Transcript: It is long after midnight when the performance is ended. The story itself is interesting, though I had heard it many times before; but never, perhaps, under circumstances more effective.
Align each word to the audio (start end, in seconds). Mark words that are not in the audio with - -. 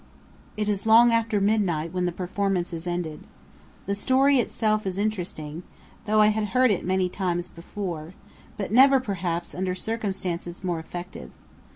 It 0.57 0.67
is 0.67 0.87
long 0.87 1.13
after 1.13 1.39
midnight 1.39 1.93
when 1.93 2.07
the 2.07 2.11
performance 2.11 2.73
is 2.73 2.87
ended. 2.87 3.27
The 3.85 3.93
story 3.93 4.39
itself 4.39 4.87
is 4.87 4.97
interesting, 4.97 5.61
though 6.05 6.19
I 6.21 6.29
had 6.29 6.43
heard 6.45 6.71
it 6.71 6.83
many 6.83 7.07
times 7.07 7.47
before; 7.47 8.15
but 8.57 8.71
never, 8.71 8.99
perhaps, 8.99 9.53
under 9.53 9.75
circumstances 9.75 10.63
more 10.63 10.79
effective. 10.79 11.29